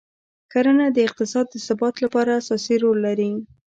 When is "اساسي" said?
2.41-2.75